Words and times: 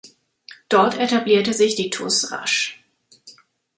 Dort 0.67 0.97
etablierte 0.99 1.53
sich 1.53 1.75
die 1.75 1.91
TuS 1.91 2.31
rasch. 2.31 2.83